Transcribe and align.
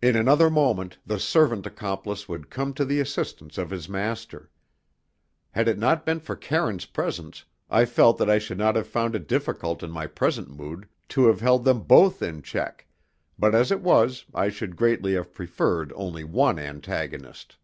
In 0.00 0.14
another 0.14 0.50
moment 0.50 0.98
the 1.04 1.18
servant 1.18 1.66
accomplice 1.66 2.28
would 2.28 2.48
come 2.48 2.72
to 2.74 2.84
the 2.84 3.00
assistance 3.00 3.58
of 3.58 3.70
his 3.70 3.88
master. 3.88 4.52
Had 5.50 5.66
it 5.66 5.76
not 5.76 6.06
been 6.06 6.20
for 6.20 6.36
Karine's 6.36 6.84
presence 6.86 7.44
I 7.68 7.84
felt 7.84 8.18
that 8.18 8.30
I 8.30 8.38
should 8.38 8.58
not 8.58 8.76
have 8.76 8.86
found 8.86 9.16
it 9.16 9.26
difficult 9.26 9.82
in 9.82 9.90
my 9.90 10.06
present 10.06 10.48
mood 10.48 10.88
to 11.08 11.26
have 11.26 11.40
held 11.40 11.64
them 11.64 11.80
both 11.80 12.22
in 12.22 12.40
check, 12.40 12.86
but 13.36 13.52
as 13.52 13.72
it 13.72 13.80
was 13.80 14.26
I 14.32 14.48
should 14.48 14.76
greatly 14.76 15.14
have 15.14 15.34
preferred 15.34 15.92
only 15.96 16.22
one 16.22 16.60
antagonist. 16.60 17.56